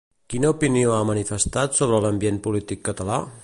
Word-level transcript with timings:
Quina 0.33 0.49
opinió 0.53 0.93
ha 0.95 1.03
manifestat 1.09 1.77
sobre 1.81 2.01
l'ambient 2.07 2.43
polític 2.49 2.83
català? 2.89 3.21